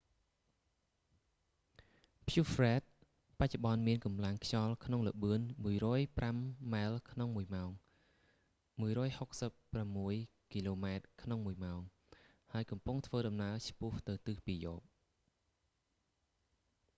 [2.27, 2.91] ព្យុះហ្វ្រ៊ែដ fred
[3.39, 5.39] បច្ចុប្បន្នមានកម្លាំងខ្យល់ក្នុងល្បឿន
[5.89, 6.31] 105
[6.73, 7.69] ម៉ែលក្នុងមួយម៉ោង
[8.83, 11.79] 165 គីឡូម៉ែត្រក្នុងមួយម៉ោង
[12.51, 14.81] ហើយកំពុងធ្វើដំណើរឆ្ពោះទៅទិសពាយព្យ